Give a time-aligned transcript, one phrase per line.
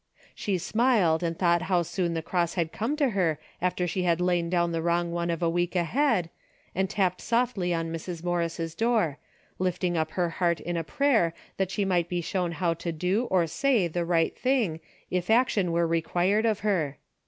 [0.33, 4.19] "She smiled, and thought how soon the cross had come to her after she had
[4.19, 6.31] laid down the wrong one of a week ahead,
[6.73, 8.23] and tapped softly on Mrs.
[8.23, 9.19] Morris' door,
[9.59, 13.25] lifting up her heart in a prayer that she might be shown how to do
[13.25, 14.79] or say the right thing
[15.11, 16.97] if action were required of her.